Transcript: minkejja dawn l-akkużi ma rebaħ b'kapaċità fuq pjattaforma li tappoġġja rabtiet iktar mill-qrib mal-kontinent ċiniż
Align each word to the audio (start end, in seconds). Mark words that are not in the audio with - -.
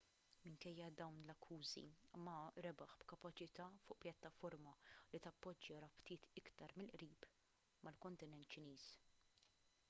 minkejja 0.45 0.85
dawn 1.01 1.17
l-akkużi 1.25 1.83
ma 2.27 2.37
rebaħ 2.67 2.95
b'kapaċità 3.03 3.67
fuq 3.83 3.99
pjattaforma 4.07 4.73
li 5.13 5.21
tappoġġja 5.27 5.79
rabtiet 5.85 6.27
iktar 6.43 6.75
mill-qrib 6.81 7.31
mal-kontinent 7.89 8.51
ċiniż 8.57 8.91